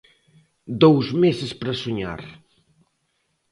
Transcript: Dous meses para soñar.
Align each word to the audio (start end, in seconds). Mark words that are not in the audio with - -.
Dous 0.83 1.07
meses 1.23 1.51
para 1.59 1.79
soñar. 1.83 2.21